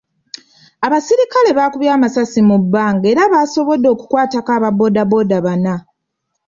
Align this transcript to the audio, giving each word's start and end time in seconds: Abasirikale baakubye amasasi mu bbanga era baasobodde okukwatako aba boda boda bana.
Abasirikale 0.85 1.49
baakubye 1.57 1.89
amasasi 1.97 2.39
mu 2.49 2.57
bbanga 2.63 3.05
era 3.13 3.23
baasobodde 3.33 3.87
okukwatako 3.93 4.49
aba 4.57 4.69
boda 4.79 5.03
boda 5.11 5.37
bana. 5.45 5.73